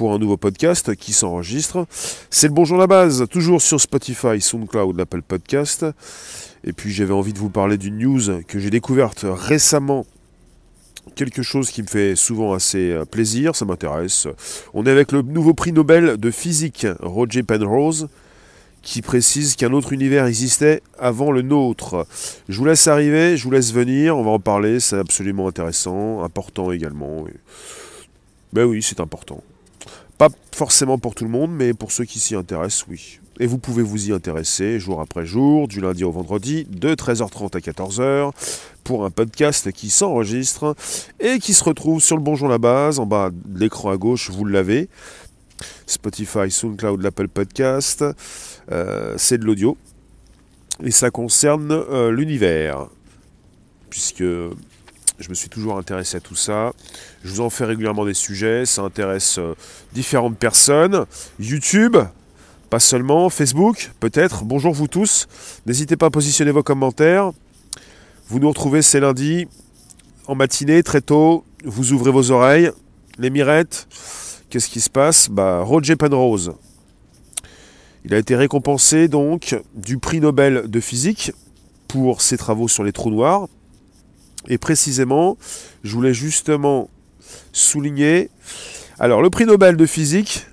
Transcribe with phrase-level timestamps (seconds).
[0.00, 1.86] pour un nouveau podcast qui s'enregistre.
[2.30, 5.84] C'est le Bonjour la base, toujours sur Spotify, SoundCloud, l'Apple Podcast.
[6.64, 10.06] Et puis j'avais envie de vous parler d'une news que j'ai découverte récemment
[11.16, 14.26] quelque chose qui me fait souvent assez euh, plaisir, ça m'intéresse.
[14.72, 18.08] On est avec le nouveau prix Nobel de physique, Roger Penrose,
[18.80, 22.06] qui précise qu'un autre univers existait avant le nôtre.
[22.48, 26.22] Je vous laisse arriver, je vous laisse venir, on va en parler, c'est absolument intéressant,
[26.24, 27.26] important également.
[28.54, 29.42] Ben oui, c'est important.
[30.20, 33.20] Pas forcément pour tout le monde, mais pour ceux qui s'y intéressent, oui.
[33.38, 37.56] Et vous pouvez vous y intéresser jour après jour, du lundi au vendredi, de 13h30
[37.56, 38.30] à 14h,
[38.84, 40.76] pour un podcast qui s'enregistre
[41.20, 44.28] et qui se retrouve sur le Bonjour la base, en bas de l'écran à gauche,
[44.28, 44.90] vous l'avez.
[45.86, 48.04] Spotify, SoundCloud, l'Apple Podcast,
[48.70, 49.78] euh, c'est de l'audio.
[50.82, 52.88] Et ça concerne euh, l'univers,
[53.88, 54.22] puisque
[55.20, 56.72] je me suis toujours intéressé à tout ça.
[57.22, 59.54] Je vous en fais régulièrement des sujets, ça intéresse euh,
[59.92, 61.04] différentes personnes.
[61.38, 61.96] YouTube,
[62.70, 64.44] pas seulement, Facebook, peut-être.
[64.44, 65.28] Bonjour vous tous.
[65.66, 67.32] N'hésitez pas à positionner vos commentaires.
[68.28, 69.46] Vous nous retrouvez c'est lundi,
[70.26, 71.44] en matinée, très tôt.
[71.64, 72.70] Vous ouvrez vos oreilles.
[73.18, 73.88] Les mirettes,
[74.48, 75.28] qu'est-ce qui se passe?
[75.28, 76.54] Bah, Roger Penrose.
[78.06, 81.32] Il a été récompensé donc du prix Nobel de physique
[81.88, 83.48] pour ses travaux sur les trous noirs.
[84.48, 85.36] Et précisément,
[85.84, 86.88] je voulais justement
[87.52, 88.30] souligner.
[88.98, 90.46] Alors, le prix Nobel de physique,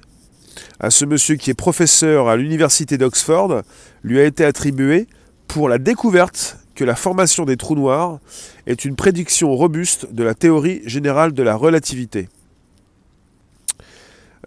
[0.79, 3.63] à ce monsieur qui est professeur à l'université d'Oxford
[4.03, 5.07] lui a été attribué
[5.47, 8.19] pour la découverte que la formation des trous noirs
[8.67, 12.29] est une prédiction robuste de la théorie générale de la relativité.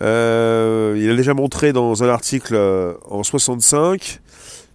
[0.03, 4.21] Euh, il a déjà montré dans un article euh, en 65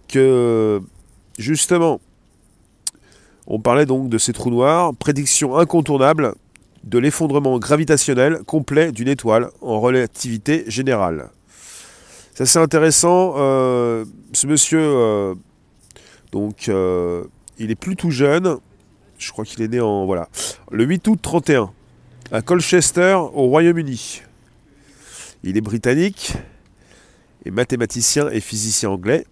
[0.08, 0.80] que
[1.38, 2.00] justement,
[3.46, 6.34] on parlait donc de ces trous noirs, prédiction incontournable
[6.84, 11.30] de l'effondrement gravitationnel complet d'une étoile en relativité générale.
[12.34, 13.34] C'est assez intéressant.
[13.36, 15.34] Euh, ce monsieur, euh,
[16.32, 17.24] donc, euh,
[17.58, 18.58] il est plus tout jeune.
[19.18, 20.04] Je crois qu'il est né en.
[20.06, 20.28] Voilà.
[20.70, 21.70] Le 8 août 31,
[22.32, 24.22] à Colchester, au Royaume-Uni.
[25.44, 26.34] Il est britannique,
[27.46, 29.24] et mathématicien et physicien anglais.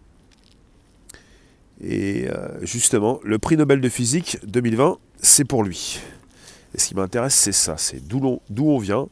[1.87, 2.28] Et
[2.62, 6.00] justement, le prix Nobel de physique 2020, c'est pour lui.
[6.75, 9.09] Et ce qui m'intéresse, c'est ça c'est d'où on vient,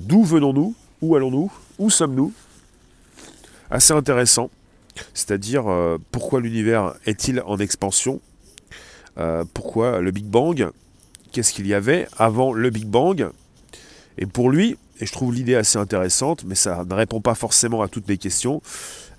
[0.00, 2.32] d'où venons-nous, où allons-nous, où sommes-nous?
[3.70, 4.50] Assez intéressant.
[5.14, 8.20] C'est-à-dire euh, pourquoi l'univers est-il en expansion?
[9.18, 10.70] Euh, Pourquoi le Big Bang?
[11.32, 13.28] Qu'est-ce qu'il y avait avant le Big Bang?
[14.16, 17.82] Et pour lui, et je trouve l'idée assez intéressante, mais ça ne répond pas forcément
[17.82, 18.62] à toutes les questions,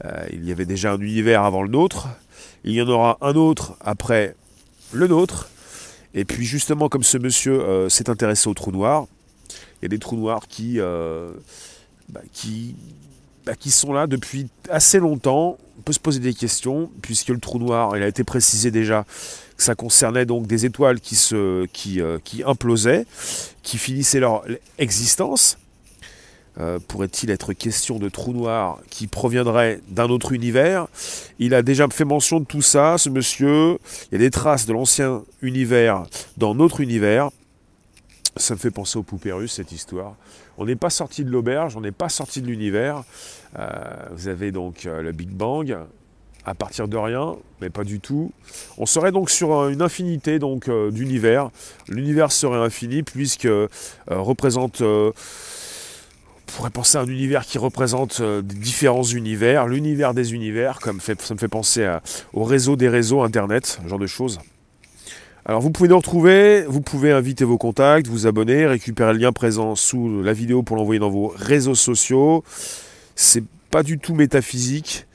[0.03, 2.09] euh, il y avait déjà un univers avant le nôtre,
[2.64, 4.36] il y en aura un autre après
[4.92, 5.50] le nôtre,
[6.14, 9.06] et puis justement comme ce monsieur s'est intéressé aux trous noirs,
[9.50, 12.22] il y a des trous noirs qui, bah,
[13.50, 15.58] bah, qui sont là depuis assez longtemps.
[15.80, 19.06] On peut se poser des questions, puisque le trou noir, il a été précisé déjà
[19.58, 23.08] que ça concernait donc des étoiles qui, se, qui, euh, qui implosaient,
[23.64, 24.44] qui finissaient leur
[24.78, 25.58] existence.
[26.59, 30.88] Euh, pourrait-il être question de trou noir qui proviendrait d'un autre univers?
[31.40, 33.78] Il a déjà fait mention de tout ça, ce monsieur.
[34.12, 36.03] Il y a des traces de l'ancien univers
[36.38, 37.30] dans notre univers.
[38.36, 40.16] Ça me fait penser aux poupées russes, cette histoire.
[40.58, 43.03] On n'est pas sorti de l'auberge, on n'est pas sorti de l'univers.
[43.58, 43.69] Euh,
[44.12, 45.78] vous avez donc euh, le Big Bang
[46.46, 48.31] à partir de rien, mais pas du tout.
[48.78, 51.52] On serait donc sur une infinité donc d'univers.
[51.88, 53.48] L'univers serait infini puisque
[54.08, 54.81] représente
[56.52, 61.40] pourrait penser à un univers qui représente différents univers, l'univers des univers, comme ça me
[61.40, 61.90] fait penser
[62.34, 64.40] au réseau des réseaux, Internet, ce genre de choses.
[65.50, 69.32] Alors vous pouvez nous retrouver, vous pouvez inviter vos contacts, vous abonner, récupérer le lien
[69.32, 72.44] présent sous la vidéo pour l'envoyer dans vos réseaux sociaux.
[73.16, 75.08] C'est pas du tout métaphysique,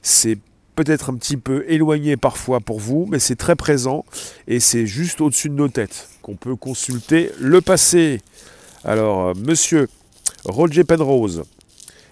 [0.00, 0.38] c'est
[0.76, 4.04] peut-être un petit peu éloigné parfois pour vous, mais c'est très présent
[4.46, 8.20] et c'est juste au-dessus de nos têtes qu'on peut consulter le passé.
[8.84, 9.88] Alors, euh, monsieur
[10.44, 11.44] Roger Penrose,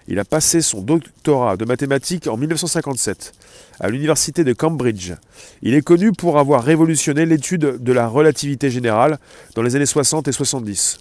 [0.07, 3.33] il a passé son doctorat de mathématiques en 1957
[3.79, 5.13] à l'université de Cambridge.
[5.61, 9.19] Il est connu pour avoir révolutionné l'étude de la relativité générale
[9.55, 10.99] dans les années 60 et 70.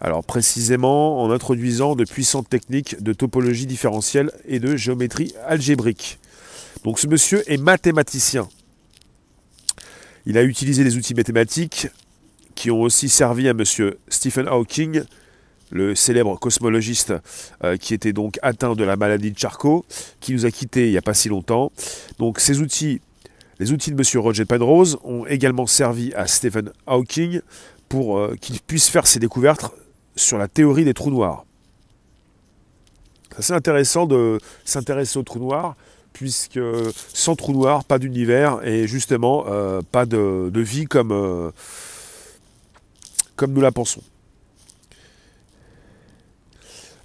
[0.00, 6.18] Alors précisément en introduisant de puissantes techniques de topologie différentielle et de géométrie algébrique.
[6.84, 8.48] Donc ce monsieur est mathématicien.
[10.24, 11.88] Il a utilisé des outils mathématiques
[12.54, 15.02] qui ont aussi servi à monsieur Stephen Hawking
[15.70, 17.14] le célèbre cosmologiste
[17.64, 19.84] euh, qui était donc atteint de la maladie de Charcot,
[20.20, 21.72] qui nous a quittés il n'y a pas si longtemps.
[22.18, 23.00] Donc ces outils,
[23.58, 24.22] les outils de M.
[24.22, 27.40] Roger Penrose, ont également servi à Stephen Hawking
[27.88, 29.72] pour euh, qu'il puisse faire ses découvertes
[30.14, 31.44] sur la théorie des trous noirs.
[33.38, 35.76] C'est intéressant de s'intéresser au trou noir,
[36.14, 36.58] puisque
[37.12, 41.52] sans trou noir, pas d'univers et justement euh, pas de, vie comme,
[43.36, 44.02] comme nous la pensons.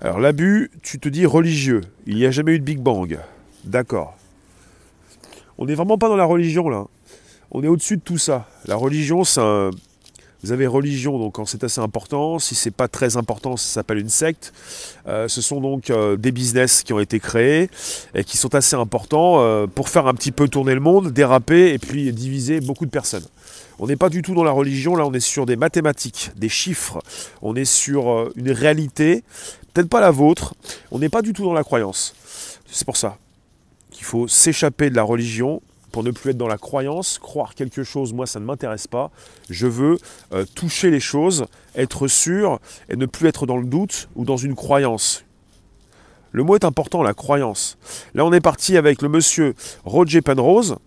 [0.01, 1.81] Alors l'abus, tu te dis religieux.
[2.07, 3.19] Il n'y a jamais eu de Big Bang.
[3.65, 4.17] D'accord.
[5.59, 6.85] On n'est vraiment pas dans la religion là.
[7.51, 8.47] On est au-dessus de tout ça.
[8.65, 9.69] La religion, c'est un,
[10.43, 12.39] vous avez religion, donc c'est assez important.
[12.39, 14.53] Si c'est pas très important, ça s'appelle une secte.
[15.07, 17.69] Euh, ce sont donc euh, des business qui ont été créés
[18.15, 21.73] et qui sont assez importants euh, pour faire un petit peu tourner le monde, déraper
[21.73, 23.25] et puis diviser beaucoup de personnes.
[23.83, 26.49] On n'est pas du tout dans la religion, là on est sur des mathématiques, des
[26.49, 26.99] chiffres,
[27.41, 29.23] on est sur une réalité,
[29.73, 30.53] peut-être pas la vôtre,
[30.91, 32.13] on n'est pas du tout dans la croyance.
[32.67, 33.17] C'est pour ça
[33.89, 37.83] qu'il faut s'échapper de la religion pour ne plus être dans la croyance, croire quelque
[37.83, 39.09] chose, moi ça ne m'intéresse pas.
[39.49, 39.97] Je veux
[40.31, 44.37] euh, toucher les choses, être sûr et ne plus être dans le doute ou dans
[44.37, 45.25] une croyance.
[46.31, 47.79] Le mot est important, la croyance.
[48.13, 49.55] Là on est parti avec le monsieur
[49.85, 50.77] Roger Penrose,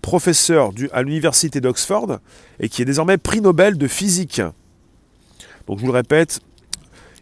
[0.00, 2.18] professeur à l'université d'Oxford
[2.58, 4.40] et qui est désormais prix Nobel de physique.
[5.66, 6.40] Donc je vous le répète,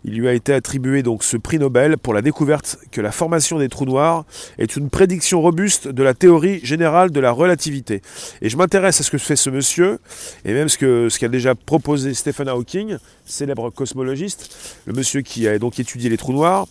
[0.05, 3.59] il lui a été attribué donc ce prix Nobel pour la découverte que la formation
[3.59, 4.25] des trous noirs
[4.59, 8.01] est une prédiction robuste de la théorie générale de la relativité.
[8.41, 9.99] Et je m'intéresse à ce que fait ce monsieur,
[10.45, 15.81] et même ce qu'a déjà proposé Stephen Hawking, célèbre cosmologiste, le monsieur qui a donc
[15.81, 16.67] étudié les trous noirs,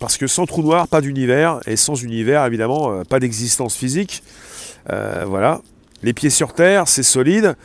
[0.00, 4.22] parce que sans trous noirs, pas d'univers, et sans univers, évidemment, euh, pas d'existence physique.
[4.90, 5.60] Euh, voilà.
[6.02, 7.56] Les pieds sur Terre, c'est solide.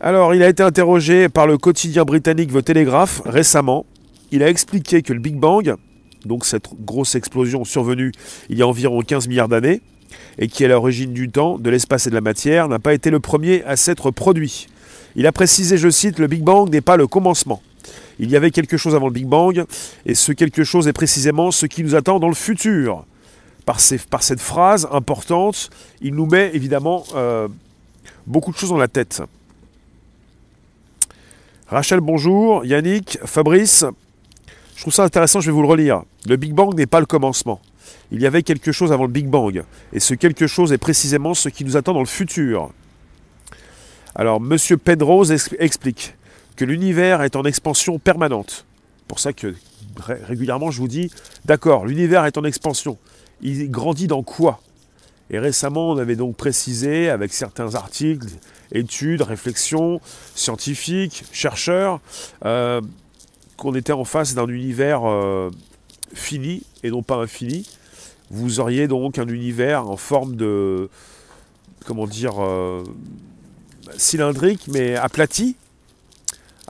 [0.00, 3.86] Alors, il a été interrogé par le quotidien britannique The Telegraph récemment.
[4.30, 5.74] Il a expliqué que le Big Bang,
[6.24, 8.12] donc cette grosse explosion survenue
[8.48, 9.80] il y a environ 15 milliards d'années,
[10.38, 12.94] et qui est à l'origine du temps, de l'espace et de la matière, n'a pas
[12.94, 14.66] été le premier à s'être produit.
[15.16, 17.62] Il a précisé, je cite, le Big Bang n'est pas le commencement.
[18.18, 19.64] Il y avait quelque chose avant le Big Bang,
[20.06, 23.04] et ce quelque chose est précisément ce qui nous attend dans le futur.
[23.64, 25.70] Par, cette phrase importante,
[26.02, 27.48] il nous met évidemment euh,
[28.26, 29.22] beaucoup de choses dans la tête.
[31.68, 32.64] Rachel, bonjour.
[32.64, 33.86] Yannick, Fabrice.
[34.76, 36.02] Je trouve ça intéressant, je vais vous le relire.
[36.26, 37.60] Le Big Bang n'est pas le commencement.
[38.12, 39.64] Il y avait quelque chose avant le Big Bang.
[39.92, 42.70] Et ce quelque chose est précisément ce qui nous attend dans le futur.
[44.14, 44.58] Alors, M.
[44.78, 46.14] Penrose explique
[46.56, 48.66] que l'univers est en expansion permanente.
[49.08, 49.54] Pour ça que
[49.96, 51.10] régulièrement je vous dis,
[51.44, 52.98] d'accord, l'univers est en expansion.
[53.44, 54.60] Il grandit dans quoi?
[55.30, 58.28] Et récemment, on avait donc précisé avec certains articles,
[58.72, 60.00] études, réflexions
[60.34, 62.00] scientifiques, chercheurs,
[62.44, 62.80] euh,
[63.56, 65.50] qu'on était en face d'un univers euh,
[66.12, 67.68] fini et non pas infini.
[68.30, 70.88] Vous auriez donc un univers en forme de,
[71.86, 72.82] comment dire, euh,
[73.96, 75.56] cylindrique mais aplati,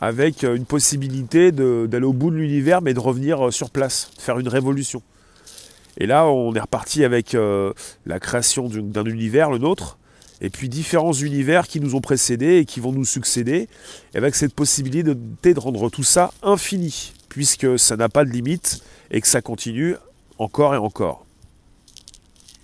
[0.00, 4.38] avec une possibilité d'aller au bout de l'univers mais de revenir sur place, de faire
[4.38, 5.02] une révolution.
[5.98, 7.36] Et là, on est reparti avec
[8.06, 9.98] la création d'un univers, le nôtre,
[10.40, 13.68] et puis différents univers qui nous ont précédés et qui vont nous succéder,
[14.14, 15.14] avec cette possibilité
[15.54, 19.96] de, rendre tout ça infini, puisque ça n'a pas de limite et que ça continue
[20.38, 21.24] encore et encore.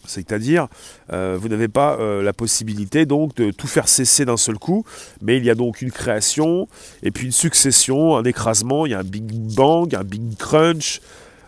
[0.06, 0.66] C'est-à-dire,
[1.12, 4.84] euh, vous n'avez pas euh, la possibilité donc de tout faire cesser d'un seul coup,
[5.22, 6.68] mais il y a donc une création,
[7.04, 9.24] et puis une succession, un écrasement, il y a un Big
[9.54, 11.00] Bang, un Big Crunch.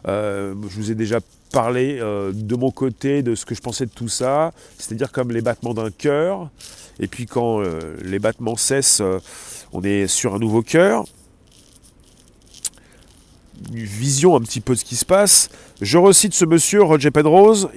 [0.08, 1.20] Euh, je vous ai déjà
[1.52, 5.30] parler euh, de mon côté de ce que je pensais de tout ça, c'est-à-dire comme
[5.30, 6.50] les battements d'un cœur,
[6.98, 9.02] et puis quand euh, les battements cessent,
[9.72, 11.04] on est sur un nouveau cœur.
[13.72, 15.48] Une vision un petit peu de ce qui se passe.
[15.80, 17.68] Je recite ce monsieur, Roger Penrose,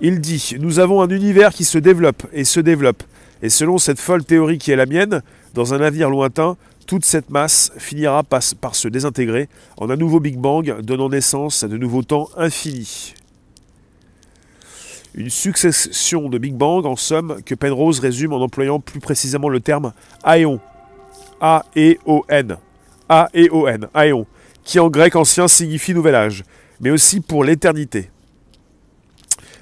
[0.00, 3.04] il dit Nous avons un univers qui se développe et se développe,
[3.42, 5.22] et selon cette folle théorie qui est la mienne,
[5.54, 6.56] dans un avenir lointain,
[6.88, 8.42] toute cette masse finira par,
[8.74, 13.14] se désintégrer en un nouveau Big Bang donnant naissance à de nouveaux temps infinis.
[15.14, 19.60] Une succession de Big Bang, en somme, que Penrose résume en employant plus précisément le
[19.60, 19.92] terme
[20.24, 20.60] aéon.
[21.42, 22.56] A-E-O-N.
[23.10, 23.88] A-E-O-N.
[23.92, 24.26] Aéon.
[24.64, 26.42] Qui en grec ancien signifie nouvel âge,
[26.80, 28.10] mais aussi pour l'éternité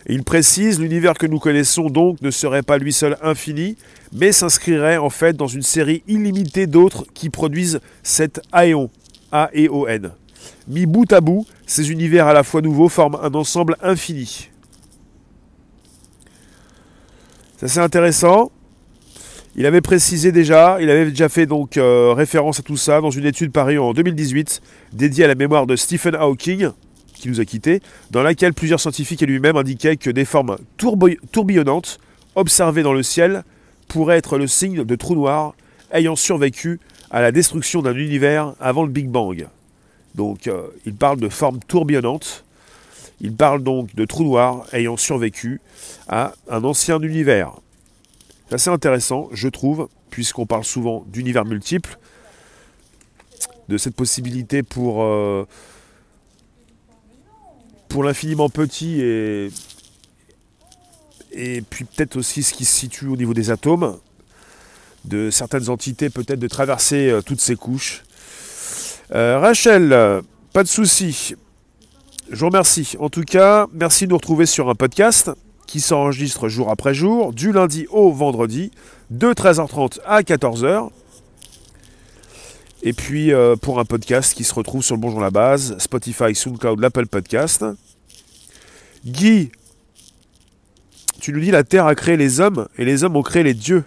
[0.09, 3.77] il précise, l'univers que nous connaissons donc ne serait pas lui seul infini,
[4.13, 8.91] mais s'inscrirait en fait dans une série illimitée d'autres qui produisent cet aéon,
[9.33, 10.13] A-E-O-N.
[10.69, 14.49] Mis bout à bout, ces univers à la fois nouveaux forment un ensemble infini.
[17.57, 18.53] C'est assez intéressant.
[19.57, 23.11] Il avait précisé déjà, il avait déjà fait donc euh, référence à tout ça dans
[23.11, 24.61] une étude parue en 2018
[24.93, 26.69] dédiée à la mémoire de Stephen Hawking,
[27.17, 27.81] qui nous a quittés,
[28.11, 30.57] dans laquelle plusieurs scientifiques et lui-même indiquaient que des formes
[31.33, 31.99] tourbillonnantes
[32.35, 33.45] observées dans le ciel
[33.89, 35.55] pourraient être le signe de trous noirs
[35.93, 36.81] ayant survécu
[37.11, 39.49] à la destruction d'un univers avant le Big Bang.
[40.15, 42.45] Donc euh, il parle de formes tourbillonnantes
[43.21, 45.61] Il parle donc de trous noirs ayant survécu
[46.09, 47.53] à un ancien univers.
[48.49, 51.99] C'est assez intéressant, je trouve, puisqu'on parle souvent d'univers multiples,
[53.69, 55.47] de cette possibilité pour, euh,
[57.97, 59.49] pour l'infiniment petit et,
[61.33, 63.97] et puis peut-être aussi ce qui se situe au niveau des atomes,
[65.07, 68.05] de certaines entités peut-être de traverser euh, toutes ces couches.
[69.15, 70.21] Euh, Rachel,
[70.53, 71.37] pas de souci.
[72.31, 72.99] Je vous remercie.
[73.01, 75.31] En tout cas, merci de nous retrouver sur un podcast
[75.67, 78.73] qui s'enregistre jour après jour, du lundi au vendredi,
[79.09, 80.91] de 13h30 à 14h.
[82.83, 86.35] Et puis euh, pour un podcast qui se retrouve sur le Bonjour la Base, Spotify,
[86.35, 87.65] SoundCloud, l'Apple Podcast.
[89.07, 89.53] Guy,
[91.21, 93.55] tu nous dis la Terre a créé les hommes et les hommes ont créé les
[93.55, 93.85] dieux.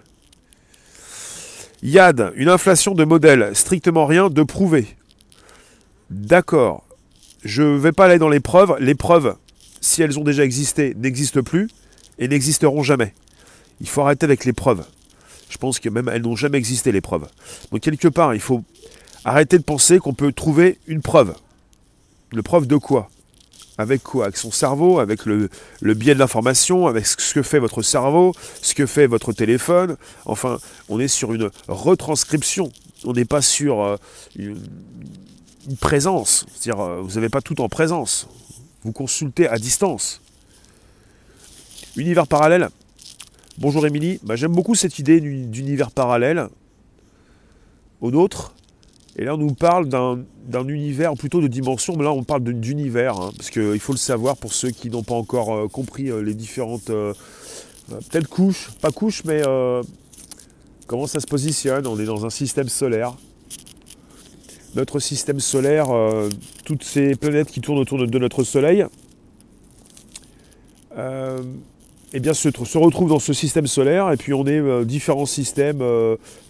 [1.83, 4.87] Yad, une inflation de modèles, strictement rien de prouvé.
[6.09, 6.85] D'accord.
[7.43, 8.77] Je ne vais pas aller dans les preuves.
[8.79, 9.35] Les preuves,
[9.81, 11.69] si elles ont déjà existé, n'existent plus
[12.17, 13.13] et n'existeront jamais.
[13.81, 14.85] Il faut arrêter avec les preuves.
[15.49, 17.27] Je pense que même elles n'ont jamais existé, les preuves.
[17.73, 18.63] Donc quelque part, il faut
[19.25, 21.35] arrêter de penser qu'on peut trouver une preuve.
[22.31, 23.09] Une preuve de quoi?
[23.79, 25.49] Avec quoi Avec son cerveau, avec le,
[25.81, 29.95] biais de l'information, avec ce que fait votre cerveau, ce que fait votre téléphone.
[30.25, 30.59] Enfin,
[30.89, 32.73] on est sur une retranscription.
[33.05, 33.95] On n'est pas sur euh,
[34.35, 34.57] une,
[35.79, 36.45] présence.
[36.53, 38.27] C'est-à-dire, euh, vous n'avez pas tout en présence.
[38.83, 40.19] Vous consultez à distance.
[41.95, 42.67] Univers parallèle.
[43.59, 44.19] Bonjour Émilie.
[44.23, 46.49] Bah, j'aime beaucoup cette idée d'univers parallèle
[48.01, 48.53] au nôtre.
[49.19, 53.19] Et là, on nous parle d'un univers plutôt de dimension, mais là, on parle d'univers,
[53.19, 56.21] hein, parce qu'il faut le savoir pour ceux qui n'ont pas encore euh, compris euh,
[56.21, 59.43] les différentes, peut-être couches, pas couches, mais
[60.87, 61.85] comment ça se positionne.
[61.85, 63.15] On est dans un système solaire
[64.75, 66.29] notre système solaire, euh,
[66.65, 68.85] toutes ces planètes qui tournent autour de, notre Soleil,
[70.97, 71.41] euh,
[72.13, 75.25] eh bien, se, se, retrouvent dans ce système solaire, et puis on est euh, différents
[75.25, 75.83] systèmes,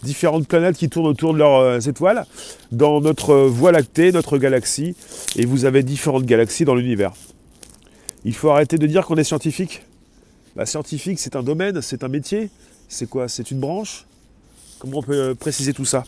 [0.02, 2.24] différentes planètes qui tournent autour de leurs étoiles,
[2.72, 4.94] dans notre Voie lactée, notre galaxie,
[5.36, 7.12] et vous avez différentes galaxies dans l'univers.
[8.24, 9.82] Il faut arrêter de dire qu'on est scientifique.
[10.56, 12.50] Bah, scientifique, c'est un domaine, c'est un métier,
[12.88, 13.28] c'est quoi?
[13.28, 14.04] C'est une branche?
[14.78, 16.04] Comment on peut préciser tout ça?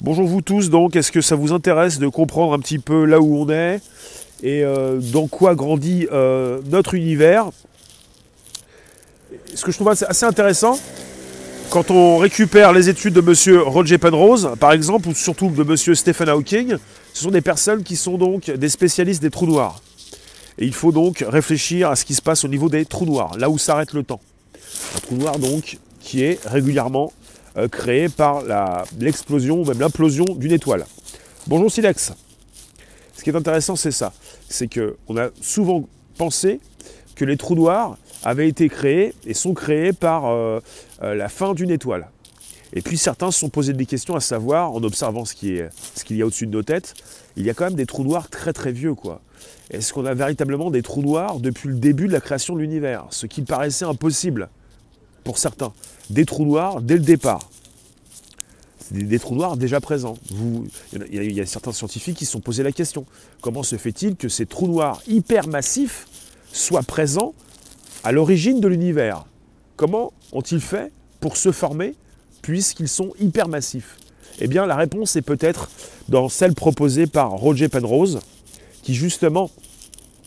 [0.00, 3.20] Bonjour vous tous, donc est-ce que ça vous intéresse de comprendre un petit peu là
[3.20, 3.80] où on est
[4.42, 7.50] et euh, dans quoi grandit euh, notre univers?
[9.54, 10.78] Ce que je trouve assez intéressant,
[11.70, 13.62] quand on récupère les études de M.
[13.66, 15.94] Roger Penrose, par exemple, ou surtout de M.
[15.94, 16.76] Stephen Hawking,
[17.12, 19.80] ce sont des personnes qui sont donc des spécialistes des trous noirs.
[20.58, 23.36] Et il faut donc réfléchir à ce qui se passe au niveau des trous noirs,
[23.36, 24.20] là où s'arrête le temps.
[24.96, 27.12] Un trou noir donc qui est régulièrement
[27.56, 28.42] euh, créé par
[28.98, 30.86] l'explosion ou même l'implosion d'une étoile.
[31.46, 32.12] Bonjour Silex.
[33.16, 34.12] Ce qui est intéressant, c'est ça.
[34.48, 36.60] C'est qu'on a souvent pensé
[37.16, 40.58] que les trous noirs avaient été créés et sont créés par euh,
[41.02, 42.08] euh, la fin d'une étoile.
[42.72, 45.70] Et puis certains se sont posés des questions à savoir, en observant ce qu'il
[46.10, 46.94] y a au-dessus de nos têtes,
[47.36, 48.94] il y a quand même des trous noirs très très vieux.
[48.94, 49.20] quoi.
[49.70, 53.06] Est-ce qu'on a véritablement des trous noirs depuis le début de la création de l'univers?
[53.10, 54.48] Ce qui paraissait impossible
[55.22, 55.72] pour certains.
[56.10, 57.48] Des trous noirs dès le départ.
[58.90, 60.16] Des, trous noirs déjà présents.
[61.10, 63.06] il, y a, certains scientifiques qui se sont posés la question.
[63.40, 66.08] Comment se fait-il que ces trous noirs hyper massifs
[66.52, 67.32] soient présents
[68.06, 69.24] à l'origine de l'univers
[69.74, 71.96] Comment ont-ils fait pour se former
[72.40, 73.96] puisqu'ils sont hyper massifs
[74.38, 75.68] Eh bien la réponse est peut-être
[76.08, 78.20] dans celle proposée par Roger Penrose,
[78.84, 79.50] qui justement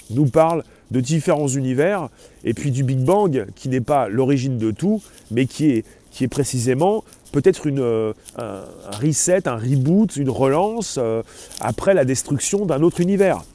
[0.10, 2.10] nous parle de différents univers,
[2.44, 6.26] et puis du Big Bang, qui n'est pas l'origine de tout, mais qui est, qui
[6.26, 11.24] est précisément peut-être euh, un, reset, un reboot, une relance euh,
[11.62, 13.46] après la destruction d'un autre univers.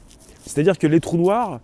[0.47, 1.59] C'est-à-dire que les trous noirs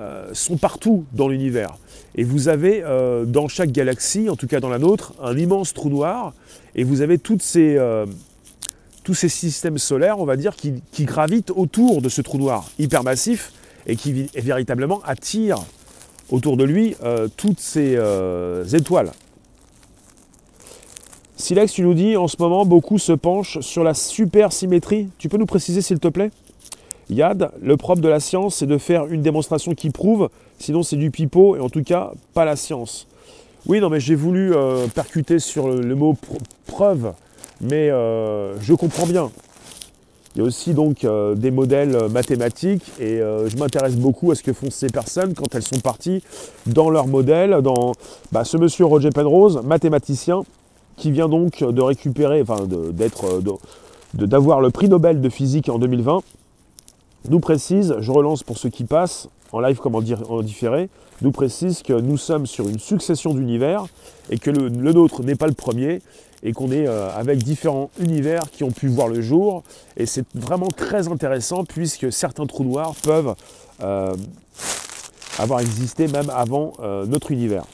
[0.00, 1.76] euh, sont partout dans l'univers.
[2.16, 2.82] Et vous avez
[3.26, 6.32] dans chaque galaxie, en tout cas dans la nôtre, un immense trou noir,
[6.74, 7.78] et vous avez ces,
[9.04, 13.52] tous ces systèmes solaires, on va dire, qui, gravitent autour de ce trou noir hypermassif,
[13.86, 15.58] et qui véritablement attire
[16.30, 19.10] autour de lui euh, toutes ces euh, étoiles.
[21.36, 25.08] Silex, tu nous dis en ce moment, beaucoup se penchent sur la supersymétrie.
[25.18, 26.30] Tu peux nous préciser s'il te plaît?
[27.10, 30.96] Yad, le propre de la science, c'est de faire une démonstration qui prouve, sinon c'est
[30.96, 33.06] du pipeau, et en tout cas, pas la science.
[33.66, 36.16] Oui, non, mais j'ai voulu euh, percuter sur le, mot
[36.66, 37.12] preuve,
[37.60, 39.30] mais je comprends bien.
[40.36, 44.30] Il y a aussi donc euh, des modèles euh, mathématiques et euh, je m'intéresse beaucoup
[44.30, 46.22] à ce que font ces personnes quand elles sont parties
[46.66, 47.92] dans leur modèle, dans
[48.30, 50.44] bah, ce monsieur Roger Penrose, mathématicien,
[50.96, 53.42] qui vient donc de récupérer, enfin d'être,
[54.14, 56.20] d'avoir le prix Nobel de physique en 2020,
[57.28, 60.88] nous précise, je relance pour ceux qui passent, en live comme en, différé,
[61.22, 63.84] nous précise que nous sommes sur une succession d'univers
[64.30, 66.00] et que le, nôtre n'est pas le premier
[66.42, 69.62] et qu'on est euh, avec différents univers qui ont pu voir le jour.
[69.96, 73.34] Et c'est vraiment très intéressant puisque certains trous noirs peuvent
[73.82, 74.14] euh,
[75.38, 77.64] avoir existé même avant euh, notre univers,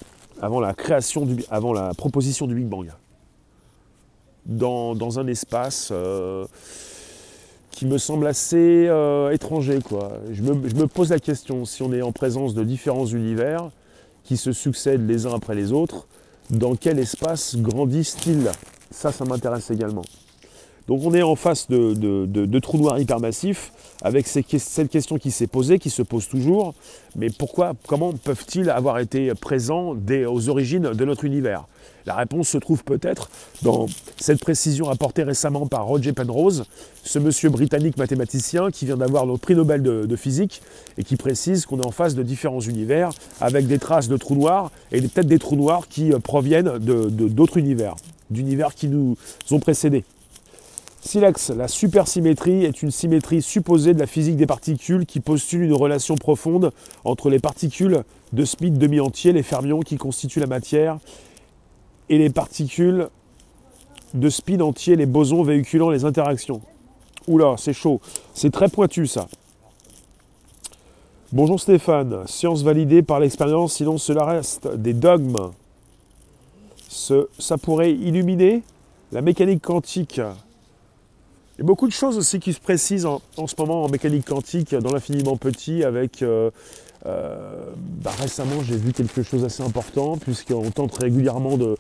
[0.41, 2.91] avant la création, du, avant la proposition du Big Bang.
[4.47, 5.93] Dans un espace
[7.77, 9.81] qui me semble assez euh, étranger.
[9.87, 10.19] Quoi.
[10.33, 13.71] Je me, pose la question, si on est en présence de différents univers
[14.25, 16.09] qui se succèdent les uns après les autres,
[16.49, 18.51] dans quel espace grandissent-ils
[18.91, 20.05] Ça, ça m'intéresse également.
[20.89, 25.79] Donc on est en face de, trous noirs hypermassifs, avec cette question qui s'est posée,
[25.79, 26.75] qui se pose toujours,
[27.17, 29.97] mais pourquoi, comment peuvent-ils avoir été présents
[30.29, 31.67] aux origines de notre univers?
[32.05, 33.31] La réponse se trouve peut-être
[33.63, 36.65] dans cette précision apportée récemment par Roger Penrose,
[37.03, 40.63] ce monsieur britannique mathématicien qui vient d'avoir le prix Nobel de, physique
[40.99, 44.37] et qui précise qu'on est en face de différents univers avec des traces de trous
[44.37, 47.97] noirs et peut-être des trous noirs qui euh, proviennent d'autres univers,
[48.31, 49.17] d'univers qui nous
[49.51, 50.05] ont précédés.
[51.07, 55.73] Silex, la supersymétrie est une symétrie supposée de la physique des particules qui postule une
[55.73, 56.73] relation profonde
[57.05, 60.99] entre les particules de speed demi-entier, les fermions qui constituent la matière,
[62.09, 63.09] et les particules
[64.15, 66.61] de spin entier, les bosons véhiculant les interactions.
[67.29, 68.01] Oula, c'est chaud.
[68.35, 69.29] C'est très pointu ça.
[71.33, 72.27] Bonjour Stéphane.
[72.27, 75.53] Science validée par l'expérience, sinon cela reste des dogmes.
[76.89, 78.65] Ça pourrait illuminer
[79.13, 80.21] la mécanique quantique.
[81.59, 84.27] Il y a beaucoup de choses aussi qui se précisent en, ce moment en mécanique
[84.27, 86.51] quantique dans l'infiniment petit avec euh,
[87.07, 87.37] euh,
[88.03, 91.77] bah, récemment, j'ai vu quelque chose d'assez important, puisqu'on tente régulièrement de,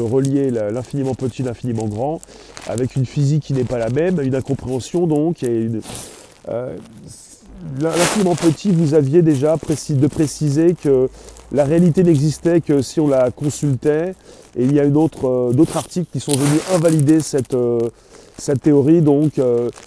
[0.00, 2.20] relier l'infiniment petit et l'infiniment grand,
[2.66, 5.68] avec une physique qui n'est pas la même, une incompréhension donc, et
[6.48, 6.76] euh,
[7.80, 11.08] l'infiniment petit, vous aviez déjà de préciser que
[11.52, 14.14] la réalité n'existait que si on la consultait,
[14.56, 17.56] et il y a euh, d'autres articles qui sont venus invalider cette,
[18.38, 19.40] cette théorie, donc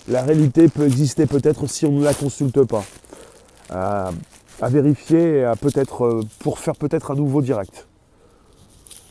[0.08, 2.84] la réalité peut exister peut-être si on ne la consulte pas
[4.62, 7.88] à vérifier et peut-être euh, pour faire peut-être un nouveau direct.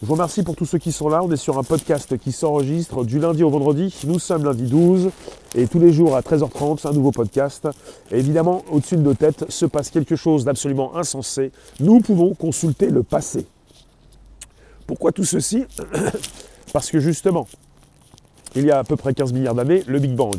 [0.01, 1.23] Je vous remercie pour tous ceux qui sont là.
[1.25, 3.93] On est sur un podcast qui s'enregistre du lundi au vendredi.
[4.07, 5.11] Nous sommes lundi 12
[5.57, 7.67] et tous les jours à 13h30, un nouveau podcast.
[8.13, 11.51] Et évidemment, au-dessus de nos têtes se passe quelque chose d'absolument insensé.
[11.81, 13.45] Nous pouvons consulter le passé.
[14.87, 15.65] Pourquoi tout ceci?
[16.73, 17.49] Parce que justement,
[18.59, 20.37] il y a à peu près 15 milliards d'années, le Big Bang.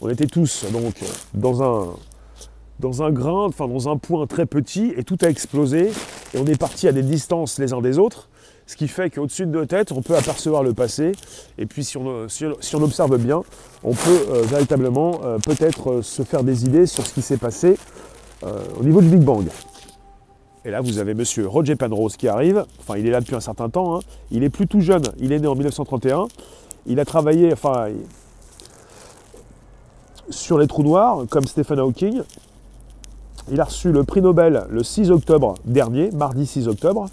[0.00, 0.94] On était tous donc
[2.80, 5.90] dans un grain, enfin dans un point très petit, et tout a explosé,
[6.34, 8.28] et on est parti à des distances les uns des autres,
[8.66, 11.12] ce qui fait qu'au-dessus de nos têtes, on peut apercevoir le passé,
[11.58, 12.26] et puis si on,
[12.82, 13.42] observe bien,
[13.82, 17.36] on peut euh, véritablement euh, peut-être euh, se faire des idées sur ce qui s'est
[17.36, 17.76] passé
[18.78, 19.46] au niveau du Big Bang.
[20.66, 23.40] Et là, vous avez monsieur Roger Penrose qui arrive, enfin il est là depuis un
[23.40, 24.00] certain temps, hein.
[24.30, 26.26] il est plus tout jeune, il est né en 1931,
[26.86, 27.88] il a travaillé, enfin,
[30.30, 32.22] sur les trous noirs, comme Stephen Hawking,
[33.50, 37.06] il a reçu le prix Nobel le 6 octobre dernier, mardi 6 octobre.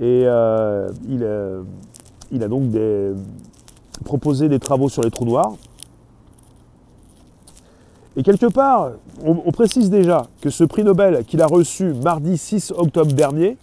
[0.00, 1.62] Et euh, euh,
[2.30, 2.70] il, a donc
[4.04, 5.54] proposé des travaux sur les trous noirs.
[8.16, 8.92] Et quelque part,
[9.24, 13.56] on, précise déjà que ce prix Nobel qu'il a reçu mardi 6 octobre dernier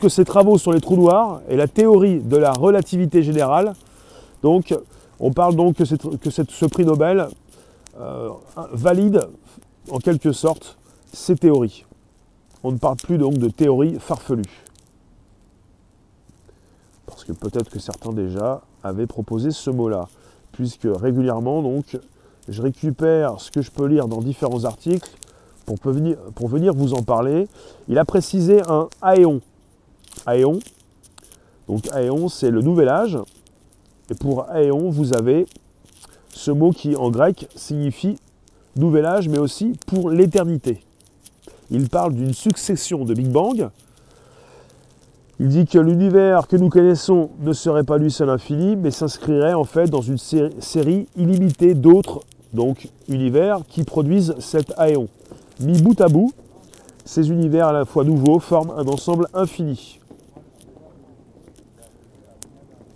[0.00, 3.74] que ses travaux sur les trous noirs et la théorie de la relativité générale,
[4.42, 4.74] donc
[5.20, 7.28] on parle donc que, ce prix Nobel
[8.00, 8.30] euh,
[8.72, 9.28] valide
[9.90, 10.76] en quelque sorte
[11.12, 11.84] ces théories.
[12.64, 14.64] On ne parle plus donc de théories farfelues.
[17.06, 20.08] Parce que peut-être que certains déjà avaient proposé ce mot-là.
[20.52, 21.96] Puisque régulièrement, donc,
[22.48, 25.10] je récupère ce que je peux lire dans différents articles
[25.66, 27.48] pour venir, pour venir vous en parler.
[27.88, 29.40] Il a précisé un aéon.
[30.26, 30.58] Aéon.
[31.68, 33.18] Donc aéon, c'est le nouvel âge.
[34.10, 35.46] Et pour aéon, vous avez
[36.30, 38.16] ce mot qui en grec signifie
[38.76, 40.82] nouvel âge, mais aussi pour l'éternité.
[41.70, 43.68] Il parle d'une succession de Big Bang.
[45.40, 49.54] Il dit que l'univers que nous connaissons ne serait pas lui seul infini, mais s'inscrirait
[49.54, 55.08] en fait dans une série illimitée d'autres donc univers qui produisent cet aéon.
[55.60, 56.32] Mis bout à bout,
[57.04, 59.97] ces univers à la fois nouveaux forment un ensemble infini.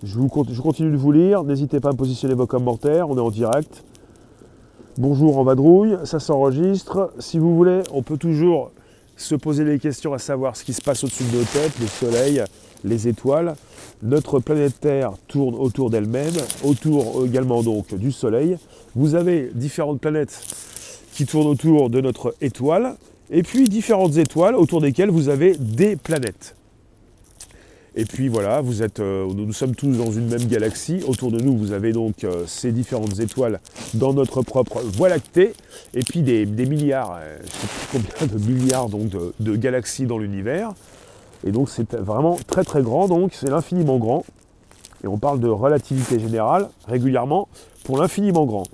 [0.04, 0.18] Je,
[0.60, 3.84] continue de vous lire, n'hésitez pas à positionner vos commentaires, on est en direct.
[4.98, 7.12] Bonjour en vadrouille, ça s'enregistre.
[7.20, 8.72] Si vous voulez, on peut toujours
[9.16, 11.86] se poser des questions à savoir ce qui se passe au-dessus de nos têtes, le
[11.86, 12.42] soleil,
[12.82, 13.54] les étoiles.
[14.02, 16.34] Notre planète Terre tourne autour d'elle-même,
[16.64, 18.56] autour également donc du soleil.
[18.96, 20.42] Vous avez différentes planètes
[21.14, 22.96] qui tournent autour de notre étoile
[23.30, 26.56] et puis différentes étoiles autour desquelles vous avez des planètes.
[27.94, 31.04] Et puis voilà, vous êtes, euh, nous sommes tous dans une même galaxie.
[31.06, 33.60] Autour de nous, vous avez donc euh, ces différentes étoiles
[33.92, 35.52] dans notre propre Voie lactée.
[35.92, 40.16] Et puis des, milliards, euh, je sais plus combien de milliards donc, de, galaxies dans
[40.16, 40.72] l'univers.
[41.46, 44.24] Et donc c'est vraiment très très grand, donc c'est l'infiniment grand.
[45.04, 47.48] Et on parle de relativité générale régulièrement
[47.84, 48.64] pour l'infiniment grand.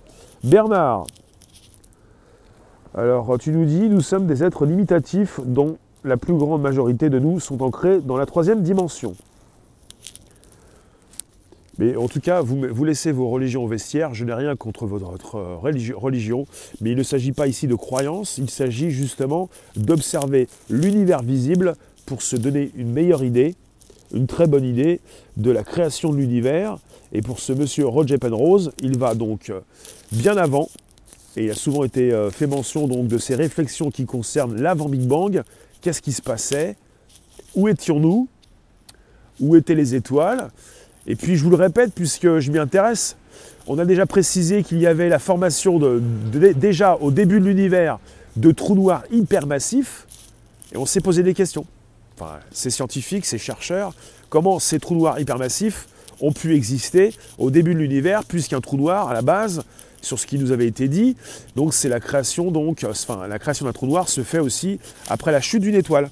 [0.45, 1.07] Bernard,
[2.95, 7.19] alors tu nous dis, nous sommes des êtres limitatifs dont la plus grande majorité de
[7.19, 9.15] nous sont ancrés dans la troisième dimension.
[11.79, 14.13] Mais en tout cas, vous, laissez vos religions au vestiaire.
[14.13, 16.47] Je n'ai rien contre votre euh, religion,
[16.81, 22.23] mais il ne s'agit pas ici de croyance, il s'agit justement d'observer l'univers visible pour
[22.23, 23.55] se donner une meilleure idée,
[24.13, 25.01] une très bonne idée
[25.37, 26.79] de la création de l'univers.
[27.13, 29.61] Et pour ce monsieur Roger Penrose, il va donc euh,
[30.11, 30.69] bien avant,
[31.37, 34.89] et il a souvent été euh, fait mention donc de ces réflexions qui concernent l'avant
[34.89, 35.45] Big Bang,
[35.81, 36.77] Qu'est-ce qui se passait?
[37.55, 38.29] Où étions-nous?
[39.41, 40.51] Où étaient les étoiles?
[41.07, 43.17] Et puis je vous le répète, puisque je m'y intéresse,
[43.67, 45.79] on a déjà précisé qu'il y avait la formation
[46.57, 47.99] déjà au début de l'univers
[48.37, 50.07] de trous noirs hypermassifs,
[50.73, 51.67] et on s'est posé des questions.
[52.15, 53.95] Enfin, ces scientifiques, ces chercheurs,
[54.29, 55.89] comment ces trous noirs hypermassifs
[56.21, 59.63] ont pu exister au début de l'univers, puisqu'un trou noir, à la base,
[60.03, 61.17] sur ce qui nous avait été dit.
[61.57, 64.79] Donc c'est la création donc, enfin la création d'un trou noir se fait aussi
[65.09, 66.11] après la chute d'une étoile.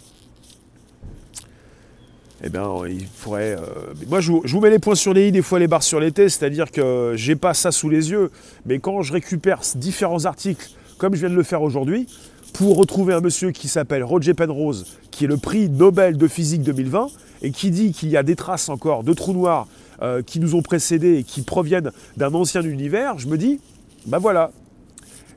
[2.45, 3.57] Eh bien, il pourrait.
[3.59, 6.01] Euh, moi, je vous, mets les points sur les i, des fois les barres sur
[6.01, 8.31] les t, c'est-à-dire que j'ai pas ça sous les yeux,
[8.67, 12.07] mais quand je récupère différents articles, comme je viens de le faire aujourd'hui,
[12.53, 16.63] pour retrouver un monsieur qui s'appelle Roger Penrose, qui est le prix Nobel de physique
[16.63, 17.09] 2020,
[17.43, 19.67] et qui dit qu'il y a des traces encore de trous noirs
[20.03, 23.61] euh, qui nous ont précédés et qui proviennent d'un ancien univers, je me dis,
[24.07, 24.51] ben voilà,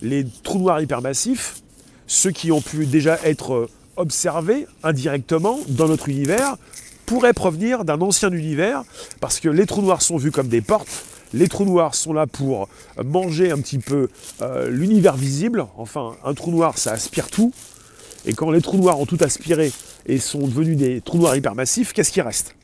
[0.02, 1.62] les trous noirs hypermassifs,
[2.08, 6.58] ceux qui ont pu déjà être observés indirectement dans notre univers,
[7.06, 8.84] pourraient provenir d'un ancien univers,
[9.20, 12.28] parce que les trous noirs sont vus comme des portes, les trous noirs sont là
[12.28, 12.70] pour
[13.04, 14.10] manger un petit peu
[14.42, 17.52] euh, l'univers visible, enfin un trou noir ça aspire tout,
[18.26, 19.72] et quand les trous noirs ont tout aspiré
[20.06, 22.56] et sont devenus des trous noirs hypermassifs, qu'est-ce qui reste?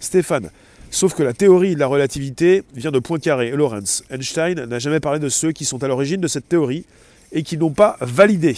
[0.00, 0.50] Stéphane,
[0.92, 4.02] Sauf que la théorie de la relativité vient de Poincaré et.
[4.10, 6.84] Einstein n'a jamais parlé de ceux qui sont à l'origine de cette théorie
[7.30, 8.56] et qui n'ont pas validé.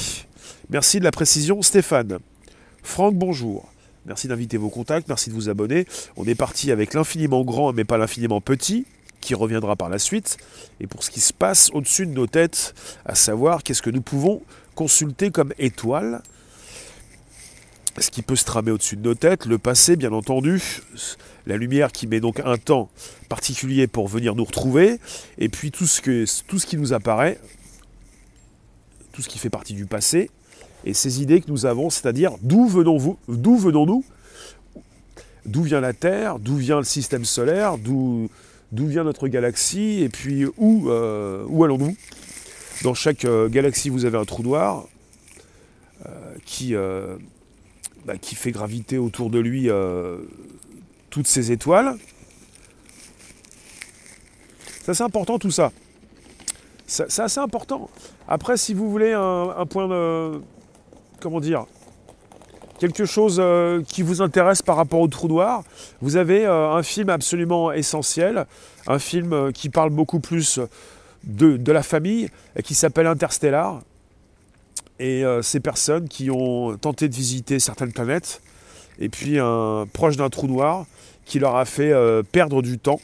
[0.71, 2.21] Merci de la précision, Stéphane.
[2.83, 3.71] Franck, bonjour.
[4.07, 5.87] Merci d'inviter vos contacts, merci de vous abonner.
[6.17, 8.87] On est parti avec l'infiniment grand mais pas l'infiniment petit,
[9.21, 10.39] qui reviendra par la suite.
[10.81, 12.75] Et pour ce qui se passe au-dessus de nos têtes,
[13.05, 14.41] à savoir qu'est-ce que nous pouvons
[14.75, 16.23] consulter comme étoile,
[17.99, 20.81] ce qui peut se tramer au-dessus de nos têtes, le passé bien entendu,
[21.47, 22.89] la lumière qui met donc un temps
[23.29, 24.99] particulier pour venir nous retrouver,
[25.39, 27.39] et puis tout ce, que, tout ce qui nous apparaît,
[29.13, 30.31] tout ce qui fait partie du passé,
[30.85, 34.05] et ces idées que nous avons, c'est-à-dire d'où venons-nous,
[35.47, 38.31] d'où vient la Terre, d'où vient le système solaire, d'où,
[38.73, 41.97] d'où vient notre galaxie, et puis où, euh, où allons-nous?
[42.83, 44.89] Dans chaque euh, galaxie, vous avez un trou noir
[46.07, 46.75] euh, qui,
[48.05, 49.69] bah, qui fait graviter autour de lui
[51.11, 51.97] toutes ces étoiles.
[54.83, 55.71] C'est assez important tout ça.
[56.87, 57.89] C'est assez important.
[58.29, 60.41] Après, si vous voulez un, point de.
[61.21, 61.67] Comment dire
[62.79, 65.63] Quelque chose euh, qui vous intéresse par rapport au trou noir,
[66.01, 68.47] vous avez euh, un film absolument essentiel,
[68.89, 70.59] un film euh, qui parle beaucoup plus
[71.23, 73.81] de, de la famille, et qui s'appelle Interstellar.
[75.05, 78.41] Et ces personnes qui ont tenté de visiter certaines planètes,
[79.01, 80.87] et puis un proche d'un trou noir,
[81.25, 83.01] qui leur a fait euh, perdre du temps.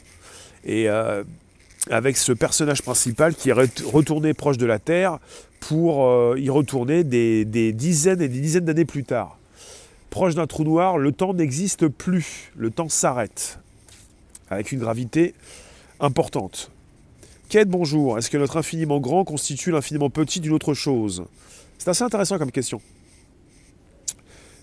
[0.65, 1.23] Et euh,
[1.89, 5.19] avec ce personnage principal qui est retourné proche de la Terre
[5.59, 9.37] pour euh, y retourner des, dizaines et des dizaines d'années plus tard.
[10.09, 13.59] Proche d'un trou noir, le temps n'existe plus, le temps s'arrête,
[14.49, 15.33] avec une gravité
[15.99, 16.71] importante.
[17.47, 18.17] Kate, bonjour.
[18.17, 21.23] Est-ce que notre infiniment grand constitue l'infiniment petit d'une autre chose?
[21.79, 22.81] C'est assez intéressant comme question.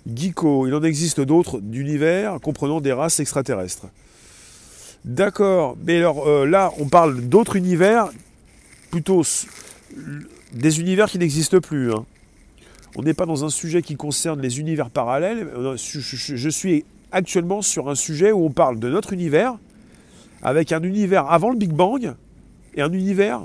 [0.06, 3.86] Geeko, il en existe d'autres d'univers comprenant des races extraterrestres.
[5.04, 8.10] D'accord, mais alors euh, là, on parle d'autres univers,
[8.90, 9.22] plutôt
[10.52, 11.92] des univers qui n'existent plus.
[11.92, 12.04] Hein.
[12.96, 15.48] On n'est pas dans un sujet qui concerne les univers parallèles.
[15.76, 19.56] Je suis actuellement sur un sujet où on parle de notre univers,
[20.42, 22.14] avec un univers avant le Big Bang
[22.74, 23.44] et un univers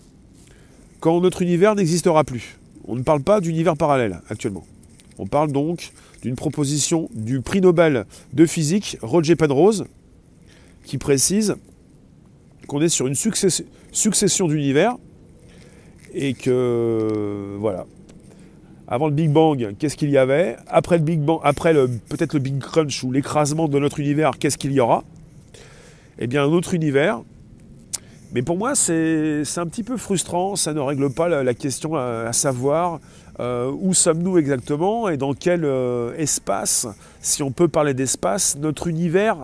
[0.99, 2.57] quand notre univers n'existera plus.
[2.88, 4.65] On ne parle pas d'univers parallèle actuellement.
[5.17, 5.91] On parle donc
[6.22, 9.86] d'une proposition du prix Nobel de physique Roger Penrose,
[10.84, 11.56] qui précise
[12.67, 14.96] qu'on est sur une succession d'univers
[16.13, 17.86] et que voilà.
[18.88, 20.58] Avant le Big Bang, qu'est-ce qu'il y avait?
[20.67, 21.74] Après le Big Bang, après
[22.10, 25.04] peut-être le Big Crunch ou l'écrasement de notre univers, qu'est-ce qu'il y aura?
[26.20, 27.22] Eh bien, un autre univers.
[28.34, 30.56] Mais pour moi, c'est un petit peu frustrant.
[30.56, 33.00] Ça ne règle pas la, question à, savoir
[33.39, 36.88] euh, où sommes-nous exactement et dans quel euh, espace,
[37.22, 39.38] si on peut parler d'espace, notre univers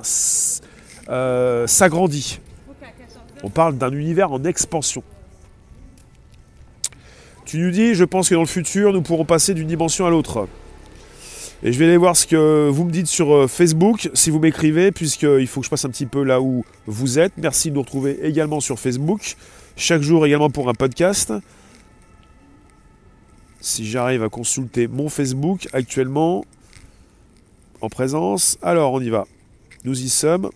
[1.10, 2.40] euh, s'agrandit.
[3.44, 5.04] On parle d'un univers en expansion.
[7.46, 10.10] Tu nous dis, je pense que dans le futur, nous pourrons passer d'une dimension à
[10.10, 10.48] l'autre.
[11.64, 14.40] Et je vais aller voir ce que vous me dites sur euh, Facebook, si vous
[14.40, 17.34] m'écrivez, puisqu'il faut que je passe un petit peu là où vous êtes.
[17.38, 19.36] Merci de nous retrouver également sur Facebook,
[19.76, 21.34] chaque jour également pour un podcast.
[23.60, 26.46] Si j'arrive à consulter mon Facebook actuellement,
[27.82, 28.58] en présence.
[28.62, 29.26] Alors, on y va.
[29.84, 30.50] Nous y sommes.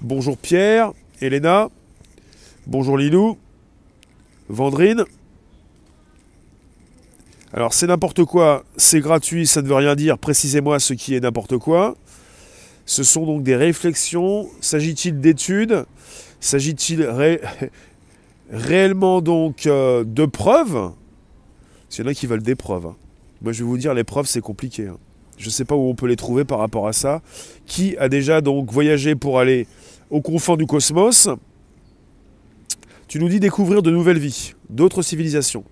[0.00, 1.68] Bonjour Pierre, Elena.
[2.66, 3.38] Bonjour Lilou.
[4.48, 5.04] Vendrine.
[7.52, 11.20] Alors c'est n'importe quoi, c'est gratuit, ça ne veut rien dire, précisez-moi ce qui est
[11.20, 11.96] n'importe quoi.
[12.86, 15.84] Ce sont donc des réflexions, s'agit-il d'études?
[16.38, 17.02] S'agit-il
[18.52, 20.92] réellement donc euh, de preuves?
[21.98, 22.86] En a qui veulent des preuves.
[22.86, 22.96] Hein.
[23.42, 24.86] Moi je vais vous dire, les preuves c'est compliqué.
[24.86, 24.98] Hein.
[25.36, 27.20] Je ne sais pas où on peut les trouver par rapport à ça.
[27.66, 29.66] Qui a déjà donc voyagé pour aller
[30.10, 31.28] aux confins du cosmos?
[33.08, 35.64] Tu nous dis découvrir de nouvelles vies, d'autres civilisations,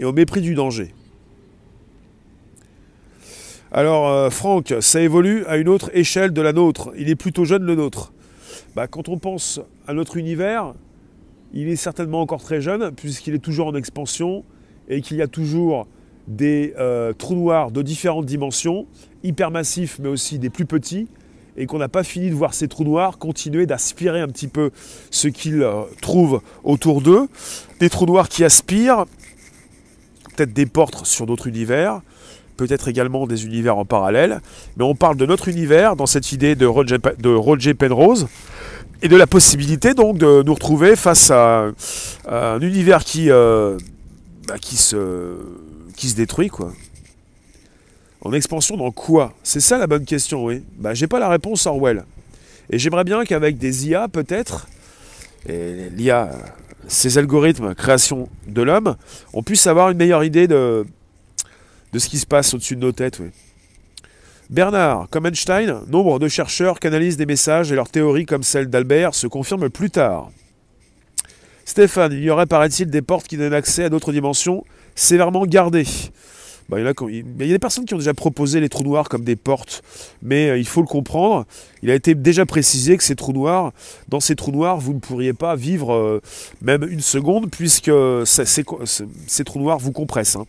[0.00, 0.92] et au mépris du danger.
[3.72, 6.90] Alors, euh, Franck, ça évolue à une autre échelle de la nôtre.
[6.98, 8.12] Il est plutôt jeune le nôtre.
[8.74, 10.74] Bah, quand on pense à notre univers,
[11.54, 14.44] il est certainement encore très jeune, puisqu'il est toujours en expansion
[14.88, 15.86] et qu'il y a toujours
[16.26, 18.86] des euh, trous noirs de différentes dimensions,
[19.22, 21.06] hypermassifs mais aussi des plus petits,
[21.56, 24.72] et qu'on n'a pas fini de voir ces trous noirs continuer d'aspirer un petit peu
[25.12, 27.28] ce qu'ils euh, trouvent autour d'eux.
[27.78, 29.06] Des trous noirs qui aspirent,
[30.36, 32.02] peut-être des portes sur d'autres univers,
[32.60, 34.42] peut-être également des univers en parallèle,
[34.76, 38.28] mais on parle de notre univers dans cette idée de Roger, Penrose,
[39.00, 41.70] et de la possibilité donc de nous retrouver face à,
[42.28, 43.78] un univers qui, euh,
[44.46, 45.36] bah, qui, se,
[45.96, 46.70] qui se détruit, quoi.
[48.20, 49.32] En expansion dans quoi?
[49.42, 50.62] C'est ça la bonne question, oui.
[50.76, 52.04] Bah, j'ai pas la réponse Orwell.
[52.68, 54.68] Et j'aimerais bien qu'avec des IA, peut-être,
[55.48, 56.30] et l'IA,
[56.88, 58.96] ces algorithmes, création de l'homme,
[59.32, 60.84] on puisse avoir une meilleure idée de,
[61.92, 63.20] de ce qui se passe au-dessus de nos têtes.
[64.50, 69.14] Bernard, comme Einstein, nombre de chercheurs canalisent des messages et leurs théories comme celle d'Albert
[69.14, 70.30] se confirment plus tard.
[71.64, 74.64] Stéphane, il y aurait paraît-il des portes qui donnent accès à d'autres dimensions
[74.96, 75.86] sévèrement gardées.
[76.68, 76.88] Bah, il, y
[77.44, 79.82] a, des personnes qui ont déjà proposé les trous noirs comme des portes,
[80.22, 81.44] mais euh, il faut le comprendre.
[81.82, 83.72] Il a été déjà précisé que ces trous noirs,
[84.08, 86.20] dans ces trous noirs, vous ne pourriez pas vivre euh,
[86.62, 87.90] même une seconde, puisque
[88.24, 88.64] ces,
[89.44, 90.36] trous noirs vous compressent.
[90.36, 90.46] Hein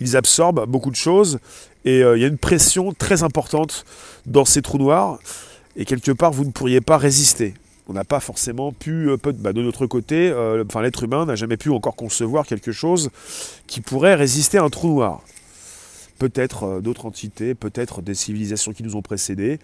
[0.00, 1.38] ils absorbent beaucoup de choses
[1.84, 3.84] et euh, il y a une pression très importante
[4.26, 5.18] dans ces trous noirs
[5.76, 7.54] et quelque part vous ne pourriez pas résister.
[7.86, 11.58] On n'a pas forcément pu, euh, bah, de notre côté, euh, l'être humain n'a jamais
[11.58, 13.10] pu encore concevoir quelque chose
[13.66, 15.22] qui pourrait résister à un trou noir.
[16.18, 19.58] Peut-être d'autres entités, peut-être des civilisations qui nous ont précédés.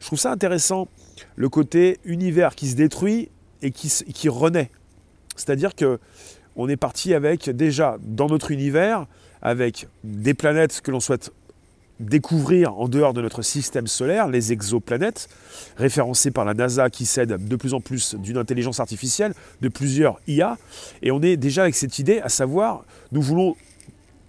[0.00, 0.88] Je trouve ça intéressant,
[1.36, 3.28] le côté univers qui se détruit
[3.62, 4.70] et qui, qui renaît.
[5.36, 6.00] C'est-à-dire que
[6.56, 9.06] on est parti avec déjà dans notre univers
[9.42, 11.32] avec des planètes que l'on souhaite
[12.00, 15.28] découvrir en dehors de notre système solaire, les exoplanètes,
[15.76, 20.18] référencées par la NASA qui cède de plus en plus d'une intelligence artificielle, de plusieurs
[20.26, 20.56] IA.
[21.02, 23.54] Et on est déjà avec cette idée, à savoir, nous voulons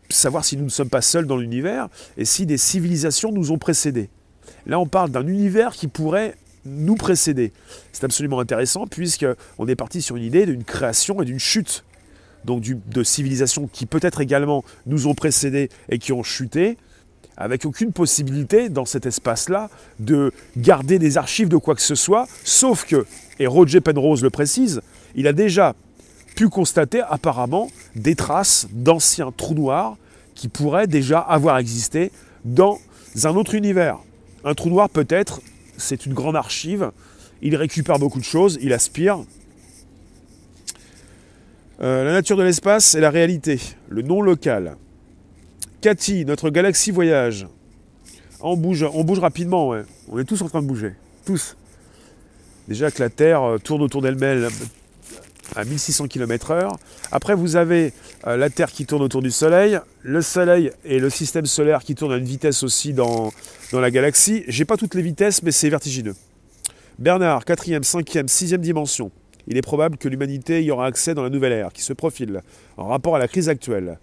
[0.09, 3.57] savoir si nous ne sommes pas seuls dans l'univers et si des civilisations nous ont
[3.57, 4.09] précédés.
[4.65, 7.53] Là, on parle d'un univers qui pourrait nous précéder.
[7.93, 11.85] C'est absolument intéressant puisqu'on est parti sur une idée d'une création et d'une chute
[12.45, 16.77] donc de civilisations qui peut-être également nous ont précédés et qui ont chuté,
[17.37, 22.27] avec aucune possibilité dans cet espace-là de garder des archives de quoi que ce soit,
[22.43, 23.05] sauf que,
[23.39, 24.81] et Roger Penrose le précise,
[25.15, 25.75] il a déjà
[26.35, 29.97] pu constater apparemment des traces d'anciens trous noirs
[30.35, 32.11] qui pourraient déjà avoir existé
[32.45, 32.79] dans
[33.23, 33.97] un autre univers.
[34.43, 35.41] Un trou noir peut-être,
[35.77, 36.91] c'est une grande archive,
[37.41, 39.23] il récupère beaucoup de choses, il aspire,
[41.81, 44.75] euh, la nature de l'espace et la réalité, le non local.
[45.81, 47.47] Cathy, notre galaxie voyage.
[48.39, 49.73] On bouge, on bouge rapidement.
[50.07, 50.93] On est tous en train de bouger.
[51.25, 51.55] Tous.
[52.67, 54.47] Déjà que la Terre euh, tourne autour d'elle-même
[55.55, 56.71] à 1600 km/h.
[57.11, 57.93] Après, vous avez
[58.27, 61.95] euh, la Terre qui tourne autour du Soleil, le Soleil et le système solaire qui
[61.95, 63.31] tournent à une vitesse aussi dans,
[63.73, 64.43] la galaxie.
[64.47, 66.15] J'ai pas toutes les vitesses, mais c'est vertigineux.
[66.99, 69.11] Bernard, 4e, 5e, 6e dimension
[69.47, 72.41] il est probable que l'humanité y aura accès dans la nouvelle ère qui se profile
[72.77, 73.99] en rapport à la crise actuelle.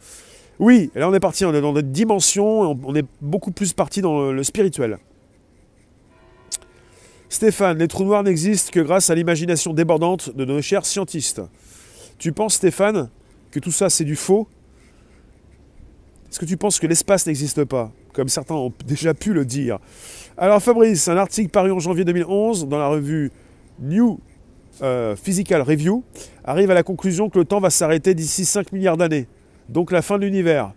[0.58, 4.02] Oui, là on est parti, on est dans notre dimension, on est beaucoup plus parti
[4.02, 4.98] dans le spirituel.
[7.28, 11.42] Stéphane, les trous noirs n'existent que grâce à l'imagination débordante de nos chers scientistes.
[12.18, 13.10] Tu penses, Stéphane,
[13.50, 14.48] que tout ça c'est du faux?
[16.30, 17.92] Est-ce que tu penses que l'espace n'existe pas?
[18.12, 19.78] Comme certains ont déjà pu le dire.
[20.36, 23.30] Alors Fabrice, un article paru en janvier 2011 dans la revue
[23.80, 24.18] New
[24.82, 26.04] euh, Physical Review
[26.44, 29.26] arrive à la conclusion que le temps va s'arrêter d'ici 5 milliards d'années.
[29.68, 30.72] Donc la fin de l'univers.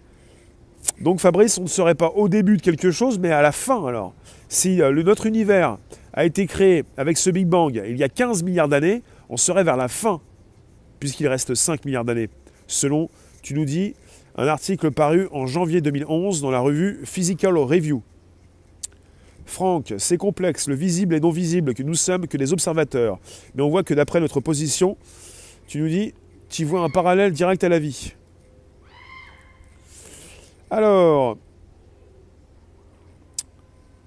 [1.00, 3.86] Donc Fabrice, on ne serait pas au début de quelque chose, mais à la fin
[3.86, 4.14] alors.
[4.50, 5.78] Si euh, le, notre univers
[6.14, 9.64] a été créé avec ce Big Bang il y a 15 milliards d'années, on serait
[9.64, 10.20] vers la fin,
[11.00, 12.30] puisqu'il reste 5 milliards d'années,
[12.68, 13.10] selon,
[13.42, 13.96] tu nous dis,
[14.36, 18.02] un article paru en janvier 2011 dans la revue Physical Review.
[19.52, 23.20] Franck, c'est complexe, le visible et non visible, que nous sommes que des observateurs.
[23.54, 24.98] Mais on voit que d'après notre position,
[25.68, 26.14] tu nous dis,
[26.50, 28.14] tu vois un parallèle direct à la vie.
[30.70, 31.38] Alors,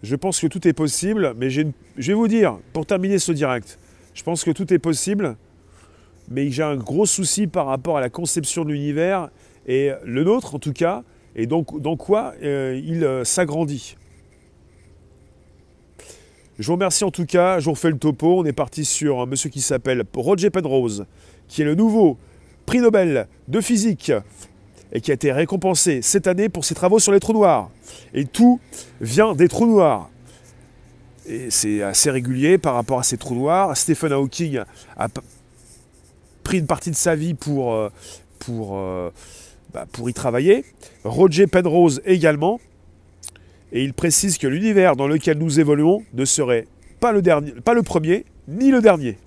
[0.02, 1.62] je pense que tout est possible, mais je
[1.96, 3.78] vais vous dire, pour terminer ce direct,
[4.14, 5.36] je pense que tout est possible,
[6.30, 9.28] mais j'ai un gros souci par rapport à la conception de l'univers,
[9.66, 11.04] et le nôtre en tout cas,
[11.36, 13.96] et donc dans quoi euh, il euh, s'agrandit.
[16.58, 19.20] Je vous remercie en tout cas, je vous refais le topo, on est parti sur
[19.20, 21.04] un monsieur qui s'appelle Roger Penrose,
[21.48, 22.16] qui est le nouveau
[22.64, 24.12] prix Nobel de physique
[24.92, 27.70] et qui a été récompensé cette année pour ses travaux sur les trous noirs.
[28.14, 28.60] Et tout
[29.00, 30.10] vient des trous noirs.
[31.26, 33.76] Et c'est assez régulier par rapport à ces trous noirs.
[33.76, 34.60] Stephen Hawking
[34.96, 35.08] a
[36.44, 37.90] pris une partie de sa vie pour, euh,
[38.48, 39.10] euh,
[39.72, 40.64] bah, pour y travailler.
[41.02, 42.60] Roger Penrose également.
[43.74, 46.66] Et il précise que l'univers dans lequel nous évoluons ne serait
[47.00, 49.18] pas le, dernier, pas le premier ni le dernier.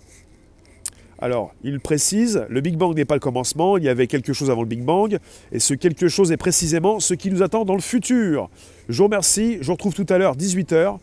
[1.20, 4.50] Alors, il précise, le Big Bang n'est pas le commencement, il y avait quelque chose
[4.50, 5.18] avant le Big Bang,
[5.52, 8.50] et ce quelque chose est précisément ce qui nous attend dans le futur.
[8.88, 10.98] Je vous remercie, je vous retrouve tout à l'heure, 18h.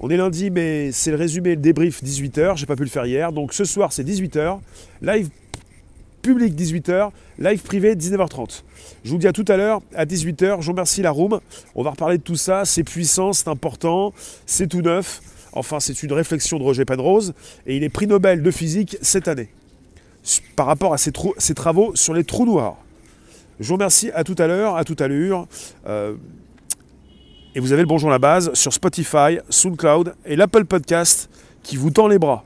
[0.00, 3.06] On est lundi, mais c'est le résumé, le débrief 18h, j'ai pas pu le faire
[3.06, 4.58] hier, donc ce soir c'est 18h,
[5.02, 5.30] live
[6.24, 8.62] public 18h, live privé 19h30.
[9.04, 11.38] Je vous dis à tout à l'heure, à 18h, je vous remercie la room,
[11.74, 14.14] on va reparler de tout ça, c'est puissant, c'est important,
[14.46, 15.20] c'est tout neuf.
[15.52, 17.34] Enfin, c'est une réflexion de Roger Penrose,
[17.66, 19.50] et il est prix Nobel de physique cette année,
[20.56, 22.78] par rapport à ses, travaux sur les trous noirs.
[23.60, 25.46] Je vous remercie, à tout à l'heure, à tout à l'heure.
[25.86, 26.14] Euh,
[27.54, 31.28] et vous avez le Bonjour la base sur Spotify, SoundCloud et l'Apple Podcast
[31.62, 32.44] qui vous tend les bras.